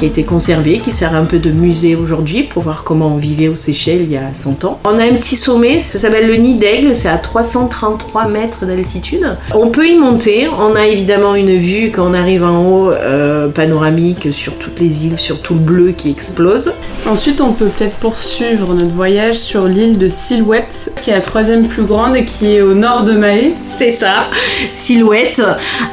qui 0.00 0.06
a 0.06 0.08
été 0.08 0.24
conservé, 0.24 0.78
qui 0.78 0.92
sert 0.92 1.14
un 1.14 1.26
peu 1.26 1.38
de 1.38 1.50
musée 1.50 1.94
aujourd'hui 1.94 2.44
pour 2.44 2.62
voir 2.62 2.84
comment 2.84 3.08
on 3.08 3.16
vivait 3.18 3.48
aux 3.48 3.54
Seychelles 3.56 4.00
il 4.00 4.10
y 4.10 4.16
a 4.16 4.32
100 4.32 4.64
ans. 4.64 4.80
On 4.84 4.98
a 4.98 5.04
un 5.04 5.14
petit 5.14 5.36
sommet, 5.36 5.78
ça 5.78 5.98
s'appelle 5.98 6.26
le 6.26 6.36
Nid 6.36 6.58
d'Aigle, 6.58 6.96
c'est 6.96 7.10
à 7.10 7.18
333 7.18 8.28
mètres 8.28 8.64
d'altitude. 8.64 9.36
On 9.54 9.68
peut 9.68 9.86
y 9.86 9.96
monter, 9.96 10.48
on 10.58 10.74
a 10.74 10.86
évidemment 10.86 11.34
une 11.34 11.54
vue 11.58 11.90
quand 11.90 12.10
on 12.10 12.14
arrive 12.14 12.44
en 12.44 12.64
haut 12.64 12.90
euh, 12.90 13.48
panoramique 13.48 14.32
sur 14.32 14.54
toutes 14.54 14.80
les 14.80 15.04
îles, 15.04 15.18
sur 15.18 15.42
tout 15.42 15.52
le 15.52 15.60
bleu 15.60 15.92
qui 15.94 16.08
explose. 16.08 16.72
Ensuite, 17.06 17.42
on 17.42 17.52
peut 17.52 17.66
peut-être 17.66 17.96
poursuivre 17.96 18.72
notre 18.72 18.94
voyage 18.94 19.34
sur 19.34 19.66
l'île 19.66 19.98
de 19.98 20.08
Silhouette, 20.08 20.92
qui 21.02 21.10
est 21.10 21.14
la 21.14 21.20
troisième 21.20 21.68
plus 21.68 21.84
grande 21.84 22.16
et 22.16 22.24
qui 22.24 22.54
est 22.54 22.62
au 22.62 22.72
nord 22.72 23.04
de 23.04 23.12
Mahé. 23.12 23.52
C'est 23.60 23.92
ça, 23.92 24.28
Silhouette. 24.72 25.42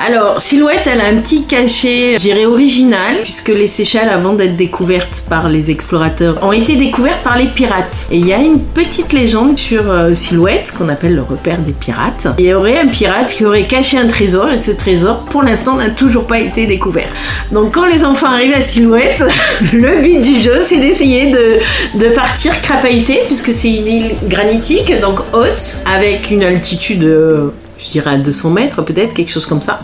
Alors, 0.06 0.40
Silhouette, 0.40 0.88
elle 0.90 1.02
a 1.02 1.08
un 1.08 1.20
petit 1.20 1.44
cachet, 1.44 2.14
je 2.14 2.20
dirais, 2.20 2.46
original, 2.46 3.18
puisque 3.24 3.50
les 3.50 3.68
Seychelles 3.68 3.97
Avant 3.98 4.34
d'être 4.34 4.56
découvertes 4.56 5.24
par 5.28 5.50
les 5.50 5.72
explorateurs, 5.72 6.38
ont 6.44 6.52
été 6.52 6.76
découvertes 6.76 7.24
par 7.24 7.36
les 7.36 7.48
pirates. 7.48 8.08
Et 8.12 8.18
il 8.18 8.28
y 8.28 8.34
a 8.34 8.38
une 8.38 8.62
petite 8.62 9.12
légende 9.12 9.58
sur 9.58 9.90
euh, 9.90 10.14
Silhouette, 10.14 10.72
qu'on 10.78 10.88
appelle 10.88 11.16
le 11.16 11.24
repère 11.24 11.60
des 11.60 11.74
pirates. 11.74 12.28
Il 12.38 12.46
y 12.46 12.54
aurait 12.54 12.78
un 12.78 12.86
pirate 12.86 13.34
qui 13.34 13.44
aurait 13.44 13.64
caché 13.64 13.98
un 13.98 14.08
trésor, 14.08 14.50
et 14.50 14.60
ce 14.60 14.72
trésor, 14.72 15.24
pour 15.24 15.42
l'instant, 15.42 15.78
n'a 15.78 15.90
toujours 15.90 16.28
pas 16.28 16.40
été 16.40 16.68
découvert. 16.68 17.10
Donc 17.52 17.74
quand 17.74 17.88
les 17.88 18.04
enfants 18.04 18.28
arrivent 18.28 18.56
à 18.56 18.62
Silhouette, 18.62 19.24
le 19.74 20.02
but 20.02 20.22
du 20.22 20.42
jeu, 20.42 20.62
c'est 20.64 20.78
d'essayer 20.80 21.32
de, 21.32 22.10
partir 22.14 22.60
crapahuter, 22.62 23.22
puisque 23.26 23.52
c'est 23.52 23.72
une 23.72 23.88
île 23.88 24.12
granitique, 24.28 24.94
donc 25.02 25.20
haute, 25.34 25.80
avec 25.92 26.30
une 26.30 26.44
altitude 26.44 27.04
euh, 27.04 27.50
je 27.78 27.90
dirais 27.90 28.12
à 28.12 28.18
200 28.18 28.52
mètres 28.52 28.82
peut-être, 28.84 29.14
quelque 29.14 29.32
chose 29.32 29.46
comme 29.46 29.62
ça. 29.62 29.82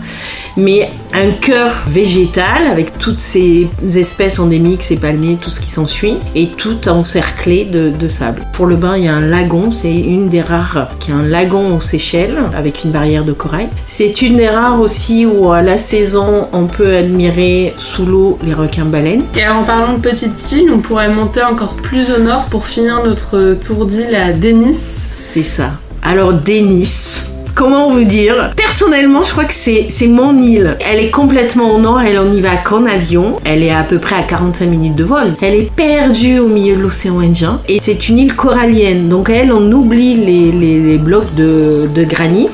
Mais 0.56 0.90
un 1.12 1.30
cœur 1.30 1.72
végétal 1.88 2.66
avec 2.70 2.98
toutes 2.98 3.20
ces 3.20 3.68
espèces 3.94 4.38
endémiques, 4.38 4.82
ces 4.82 4.96
palmiers, 4.96 5.38
tout 5.40 5.50
ce 5.50 5.60
qui 5.60 5.70
s'ensuit, 5.70 6.16
et 6.34 6.48
tout 6.48 6.88
encerclé 6.88 7.64
de, 7.64 7.90
de, 7.90 8.08
sable. 8.08 8.42
Pour 8.52 8.66
le 8.66 8.76
bain, 8.76 8.96
il 8.96 9.04
y 9.04 9.08
a 9.08 9.14
un 9.14 9.20
lagon, 9.20 9.70
c'est 9.70 9.92
une 9.92 10.28
des 10.28 10.42
rares 10.42 10.88
qui 10.98 11.12
a 11.12 11.16
un 11.16 11.22
lagon 11.22 11.76
aux 11.76 11.80
Seychelles 11.80 12.38
avec 12.56 12.84
une 12.84 12.90
barrière 12.90 13.24
de 13.24 13.32
corail. 13.32 13.68
C'est 13.86 14.22
une 14.22 14.36
des 14.36 14.48
rares 14.48 14.80
aussi 14.80 15.26
où 15.26 15.50
à 15.52 15.62
la 15.62 15.78
saison, 15.78 16.48
on 16.52 16.66
peut 16.66 16.96
admirer 16.96 17.74
sous 17.76 18.06
l'eau 18.06 18.38
les 18.44 18.54
requins-baleines. 18.54 19.24
Et 19.36 19.46
en 19.48 19.64
parlant 19.64 19.94
de 19.94 20.00
petites 20.00 20.52
îles, 20.52 20.70
on 20.72 20.78
pourrait 20.78 21.08
monter 21.08 21.42
encore 21.42 21.74
plus 21.76 22.10
au 22.10 22.18
nord 22.18 22.46
pour 22.46 22.66
finir 22.66 23.02
notre 23.04 23.54
tour 23.54 23.86
d'île 23.86 24.14
à 24.14 24.32
Denis. 24.32 24.74
C'est 24.74 25.42
ça. 25.42 25.72
Alors 26.02 26.34
Denis, 26.34 27.22
comment 27.54 27.90
vous 27.90 28.04
dire? 28.04 28.52
Personnellement, 28.56 29.22
je 29.22 29.30
crois 29.30 29.44
que 29.44 29.54
c'est 29.54 30.06
mon 30.06 30.36
île. 30.38 30.76
Elle 30.80 31.00
est 31.00 31.10
complètement 31.10 31.74
au 31.74 31.78
nord, 31.78 32.00
elle 32.00 32.20
y 32.34 32.40
va 32.40 32.56
qu'en 32.56 32.84
avion. 32.86 33.40
Elle 33.44 33.62
est 33.62 33.70
à 33.72 33.82
peu 33.82 33.98
près 33.98 34.16
à 34.16 34.22
45 34.22 34.66
minutes 34.66 34.96
de 34.96 35.04
vol. 35.04 35.34
Elle 35.40 35.54
est 35.54 35.70
perdue 35.74 36.38
au 36.38 36.48
milieu 36.48 36.76
de 36.76 36.82
l'océan 36.82 37.20
Indien 37.20 37.60
et 37.68 37.78
c'est 37.80 38.08
une 38.08 38.18
île 38.18 38.34
corallienne. 38.34 39.08
Donc 39.08 39.30
elle, 39.30 39.52
on 39.52 39.70
oublie 39.72 40.14
les, 40.14 40.52
les, 40.52 40.80
les 40.80 40.98
blocs 40.98 41.34
de 41.34 42.04
granit 42.04 42.48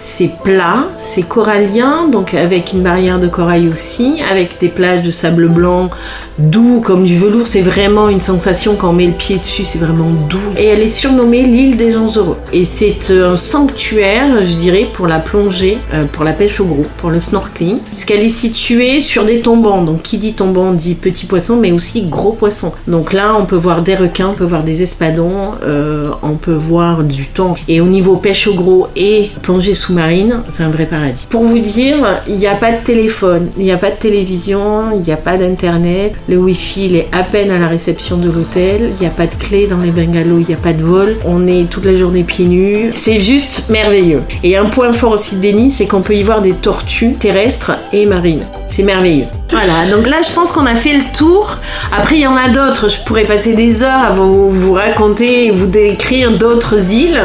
c'est 0.00 0.30
plat, 0.42 0.88
c'est 0.96 1.22
corallien, 1.22 2.08
donc 2.08 2.34
avec 2.34 2.72
une 2.72 2.82
barrière 2.82 3.20
de 3.20 3.28
corail 3.28 3.68
aussi, 3.68 4.16
avec 4.30 4.58
des 4.58 4.68
plages 4.68 5.02
de 5.02 5.10
sable 5.10 5.48
blanc 5.48 5.90
doux 6.38 6.80
comme 6.82 7.04
du 7.04 7.16
velours. 7.16 7.46
C'est 7.46 7.60
vraiment 7.60 8.08
une 8.08 8.20
sensation 8.20 8.74
quand 8.76 8.90
on 8.90 8.92
met 8.94 9.06
le 9.06 9.12
pied 9.12 9.38
dessus, 9.38 9.64
c'est 9.64 9.78
vraiment 9.78 10.10
doux. 10.28 10.38
Et 10.56 10.64
elle 10.64 10.80
est 10.80 10.88
surnommée 10.88 11.42
l'île 11.42 11.76
des 11.76 11.92
gens 11.92 12.10
heureux. 12.16 12.38
Et 12.52 12.64
c'est 12.64 13.10
un 13.10 13.36
sanctuaire, 13.36 14.44
je 14.44 14.54
dirais, 14.56 14.88
pour 14.92 15.06
la 15.06 15.18
plongée, 15.18 15.78
euh, 15.92 16.04
pour 16.04 16.24
la 16.24 16.32
pêche 16.32 16.60
au 16.60 16.64
gros, 16.64 16.86
pour 16.96 17.10
le 17.10 17.20
snorkeling, 17.20 17.78
puisqu'elle 17.78 18.20
est 18.20 18.28
située 18.28 19.00
sur 19.00 19.24
des 19.24 19.40
tombants. 19.40 19.82
Donc 19.82 20.02
qui 20.02 20.18
dit 20.18 20.32
tombant 20.32 20.72
dit 20.72 20.94
petit 20.94 21.26
poisson, 21.26 21.56
mais 21.56 21.72
aussi 21.72 22.06
gros 22.06 22.32
poisson. 22.32 22.72
Donc 22.88 23.12
là, 23.12 23.36
on 23.38 23.44
peut 23.44 23.56
voir 23.56 23.82
des 23.82 23.94
requins, 23.94 24.28
on 24.28 24.34
peut 24.34 24.44
voir 24.44 24.64
des 24.64 24.82
espadons, 24.82 25.52
euh, 25.62 26.10
on 26.22 26.34
peut 26.34 26.54
voir 26.54 27.02
du 27.04 27.26
thon. 27.26 27.54
Et 27.68 27.80
au 27.80 27.86
niveau 27.86 28.16
pêche 28.16 28.46
au 28.46 28.54
gros 28.54 28.88
et 28.96 29.30
plongée 29.42 29.74
sous 29.74 29.89
marine, 29.90 30.42
c'est 30.48 30.62
un 30.62 30.70
vrai 30.70 30.86
paradis. 30.86 31.26
Pour 31.28 31.42
vous 31.42 31.58
dire, 31.58 31.96
il 32.28 32.36
n'y 32.36 32.46
a 32.46 32.54
pas 32.54 32.72
de 32.72 32.84
téléphone, 32.84 33.48
il 33.56 33.64
n'y 33.64 33.72
a 33.72 33.76
pas 33.76 33.90
de 33.90 33.96
télévision, 33.96 34.92
il 34.94 35.00
n'y 35.00 35.12
a 35.12 35.16
pas 35.16 35.36
d'internet. 35.36 36.14
Le 36.28 36.38
wifi, 36.38 36.86
il 36.86 36.96
est 36.96 37.08
à 37.12 37.22
peine 37.22 37.50
à 37.50 37.58
la 37.58 37.68
réception 37.68 38.16
de 38.16 38.30
l'hôtel. 38.30 38.92
Il 38.98 39.00
n'y 39.00 39.06
a 39.06 39.10
pas 39.10 39.26
de 39.26 39.34
clé 39.34 39.66
dans 39.66 39.78
les 39.78 39.90
bungalows, 39.90 40.38
il 40.40 40.46
n'y 40.46 40.54
a 40.54 40.58
pas 40.58 40.72
de 40.72 40.82
vol. 40.82 41.16
On 41.24 41.46
est 41.46 41.68
toute 41.68 41.84
la 41.84 41.94
journée 41.94 42.22
pieds 42.22 42.46
nus. 42.46 42.90
C'est 42.94 43.20
juste 43.20 43.64
merveilleux. 43.68 44.22
Et 44.42 44.56
un 44.56 44.66
point 44.66 44.92
fort 44.92 45.12
aussi 45.12 45.36
de 45.36 45.40
Denis, 45.40 45.70
c'est 45.70 45.86
qu'on 45.86 46.02
peut 46.02 46.14
y 46.14 46.22
voir 46.22 46.42
des 46.42 46.52
tortues 46.52 47.14
terrestres 47.14 47.72
et 47.92 48.06
marines. 48.06 48.44
C'est 48.68 48.82
merveilleux. 48.82 49.26
Voilà, 49.50 49.90
donc 49.90 50.08
là 50.08 50.18
je 50.26 50.32
pense 50.32 50.52
qu'on 50.52 50.66
a 50.66 50.76
fait 50.76 50.96
le 50.96 51.12
tour. 51.12 51.56
Après 51.96 52.16
il 52.16 52.22
y 52.22 52.26
en 52.26 52.36
a 52.36 52.48
d'autres, 52.48 52.88
je 52.88 53.00
pourrais 53.00 53.24
passer 53.24 53.54
des 53.54 53.82
heures 53.82 54.04
à 54.04 54.12
vous, 54.12 54.50
vous 54.50 54.72
raconter 54.74 55.46
et 55.46 55.50
vous 55.50 55.66
décrire 55.66 56.30
d'autres 56.38 56.92
îles. 56.92 57.20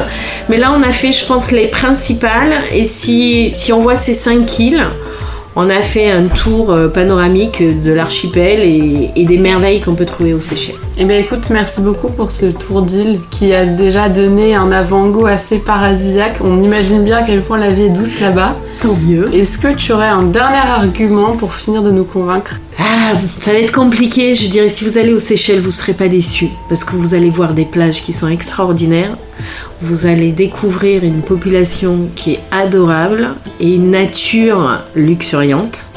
Mais 0.49 0.57
là 0.57 0.73
on 0.75 0.81
a 0.81 0.91
fait 0.91 1.11
je 1.11 1.25
pense 1.25 1.51
les 1.51 1.67
principales. 1.67 2.53
Et 2.73 2.85
si, 2.85 3.53
si 3.53 3.71
on 3.71 3.81
voit 3.81 3.95
ces 3.95 4.15
cinq 4.15 4.59
îles, 4.59 4.83
on 5.55 5.69
a 5.69 5.81
fait 5.81 6.09
un 6.11 6.27
tour 6.27 6.71
euh, 6.71 6.87
panoramique 6.87 7.63
de 7.81 7.91
l'archipel 7.91 8.59
et, 8.61 9.11
et, 9.15 9.23
des 9.23 9.37
merveilles 9.37 9.79
qu'on 9.79 9.95
peut 9.95 10.05
trouver 10.05 10.33
aux 10.33 10.41
Seychelles. 10.41 10.75
Eh 10.97 11.03
bien 11.03 11.19
écoute, 11.19 11.49
merci 11.49 11.81
beaucoup 11.81 12.07
pour 12.07 12.31
ce 12.31 12.45
tour 12.45 12.81
d'île 12.81 13.19
qui 13.29 13.53
a 13.53 13.65
déjà 13.65 14.07
donné 14.07 14.55
un 14.55 14.71
avant-goût 14.71 15.25
assez 15.25 15.57
paradisiaque. 15.57 16.37
On 16.41 16.63
imagine 16.63 17.03
bien 17.03 17.17
à 17.17 17.23
quel 17.23 17.41
point 17.41 17.57
la 17.57 17.69
vie 17.69 17.83
est 17.83 17.89
douce 17.89 18.21
là-bas. 18.21 18.55
Tant 18.79 18.95
mieux. 18.95 19.29
Est-ce 19.35 19.57
que 19.57 19.75
tu 19.75 19.91
aurais 19.91 20.07
un 20.07 20.23
dernier 20.23 20.55
argument 20.55 21.33
pour 21.33 21.53
finir 21.53 21.83
de 21.83 21.91
nous 21.91 22.05
convaincre? 22.05 22.61
Ah, 22.79 23.11
ça 23.41 23.51
va 23.51 23.59
être 23.59 23.73
compliqué. 23.73 24.35
Je 24.35 24.49
dirais, 24.49 24.69
si 24.69 24.85
vous 24.85 24.97
allez 24.97 25.13
aux 25.13 25.19
Seychelles, 25.19 25.59
vous 25.59 25.67
ne 25.67 25.71
serez 25.71 25.95
pas 25.95 26.07
déçus. 26.07 26.47
Parce 26.69 26.85
que 26.85 26.95
vous 26.95 27.13
allez 27.13 27.29
voir 27.29 27.53
des 27.53 27.65
plages 27.65 28.01
qui 28.01 28.13
sont 28.13 28.29
extraordinaires. 28.29 29.17
Vous 29.81 30.05
allez 30.05 30.31
découvrir 30.31 31.03
une 31.03 31.21
population 31.21 32.07
qui 32.15 32.35
est 32.35 32.41
adorable 32.51 33.35
et 33.59 33.75
une 33.75 33.91
nature 33.91 34.79
luxuriante. 34.95 35.87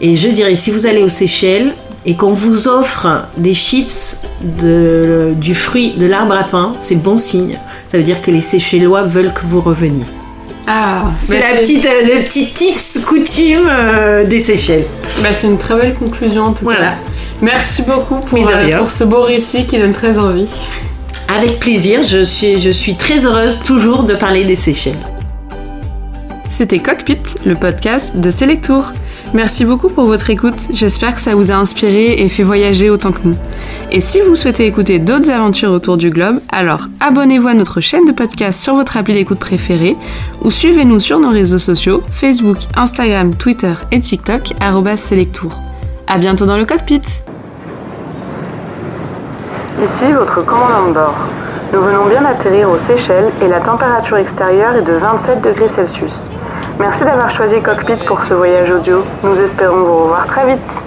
Et 0.00 0.16
je 0.16 0.28
dirais, 0.30 0.56
si 0.56 0.72
vous 0.72 0.86
allez 0.86 1.04
aux 1.04 1.08
Seychelles 1.08 1.74
et 2.06 2.14
qu'on 2.14 2.32
vous 2.32 2.68
offre 2.68 3.26
des 3.36 3.52
chips 3.52 4.18
de, 4.40 5.34
du 5.36 5.54
fruit 5.54 5.94
de 5.96 6.06
l'arbre 6.06 6.34
à 6.34 6.44
pain, 6.44 6.74
c'est 6.78 6.94
bon 6.94 7.16
signe. 7.16 7.58
Ça 7.88 7.98
veut 7.98 8.04
dire 8.04 8.22
que 8.22 8.30
les 8.30 8.40
Seychellois 8.40 9.02
veulent 9.02 9.32
que 9.32 9.44
vous 9.44 9.60
reveniez. 9.60 10.04
Ah, 10.68 11.10
c'est 11.22 11.38
la 11.38 11.60
petite, 11.60 11.84
euh, 11.84 12.16
le 12.16 12.24
petit 12.24 12.46
tips 12.46 12.98
coutume 13.06 13.68
euh, 13.68 14.24
des 14.24 14.40
Seychelles. 14.40 14.86
Bah, 15.22 15.28
c'est 15.32 15.46
une 15.46 15.58
très 15.58 15.76
belle 15.76 15.94
conclusion 15.94 16.44
en 16.44 16.52
tout 16.52 16.64
voilà. 16.64 16.90
cas. 16.90 16.96
Merci 17.40 17.82
beaucoup 17.82 18.16
pour, 18.16 18.48
euh, 18.48 18.78
pour 18.78 18.90
ce 18.90 19.04
beau 19.04 19.22
récit 19.22 19.66
qui 19.66 19.78
donne 19.78 19.92
très 19.92 20.18
envie. 20.18 20.52
Avec 21.36 21.60
plaisir, 21.60 22.00
je 22.04 22.24
suis, 22.24 22.60
je 22.60 22.70
suis 22.70 22.96
très 22.96 23.26
heureuse 23.26 23.60
toujours 23.64 24.02
de 24.02 24.14
parler 24.14 24.44
des 24.44 24.56
Seychelles. 24.56 24.94
C'était 26.50 26.78
Cockpit, 26.78 27.18
le 27.44 27.54
podcast 27.54 28.16
de 28.16 28.30
Selectour. 28.30 28.92
Merci 29.36 29.64
beaucoup 29.66 29.88
pour 29.88 30.06
votre 30.06 30.30
écoute, 30.30 30.56
j'espère 30.72 31.14
que 31.14 31.20
ça 31.20 31.34
vous 31.34 31.50
a 31.50 31.56
inspiré 31.56 32.22
et 32.22 32.28
fait 32.30 32.42
voyager 32.42 32.88
autant 32.88 33.12
que 33.12 33.20
nous. 33.22 33.34
Et 33.92 34.00
si 34.00 34.22
vous 34.22 34.34
souhaitez 34.34 34.64
écouter 34.64 34.98
d'autres 34.98 35.30
aventures 35.30 35.72
autour 35.72 35.98
du 35.98 36.08
globe, 36.08 36.40
alors 36.50 36.86
abonnez-vous 37.00 37.48
à 37.48 37.52
notre 37.52 37.82
chaîne 37.82 38.06
de 38.06 38.12
podcast 38.12 38.58
sur 38.58 38.76
votre 38.76 38.96
appli 38.96 39.12
d'écoute 39.12 39.38
préférée 39.38 39.94
ou 40.42 40.50
suivez-nous 40.50 41.00
sur 41.00 41.20
nos 41.20 41.28
réseaux 41.28 41.58
sociaux 41.58 42.02
Facebook, 42.08 42.56
Instagram, 42.76 43.34
Twitter 43.34 43.74
et 43.92 44.00
TikTok 44.00 44.54
@selectour. 44.96 45.60
À 46.06 46.16
bientôt 46.16 46.46
dans 46.46 46.56
le 46.56 46.64
cockpit. 46.64 47.02
Ici 47.04 47.20
votre 50.14 50.42
commandant 50.46 50.92
bord. 50.94 51.14
Nous 51.74 51.82
venons 51.82 52.06
bien 52.06 52.22
d'atterrir 52.22 52.70
aux 52.70 52.78
Seychelles 52.86 53.30
et 53.42 53.48
la 53.48 53.60
température 53.60 54.16
extérieure 54.16 54.76
est 54.76 54.82
de 54.82 54.94
27 54.94 55.42
degrés 55.42 55.68
Celsius. 55.76 56.12
Merci 56.78 57.04
d'avoir 57.04 57.30
choisi 57.30 57.60
Cockpit 57.62 57.96
pour 58.06 58.22
ce 58.24 58.34
voyage 58.34 58.70
audio. 58.70 59.02
Nous 59.22 59.38
espérons 59.40 59.82
vous 59.82 60.02
revoir 60.02 60.26
très 60.26 60.46
vite. 60.46 60.85